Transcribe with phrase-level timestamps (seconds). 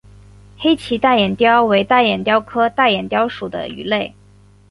[0.57, 4.15] 黑鳍大眼鲷为大眼鲷科大眼鲷属的鱼类。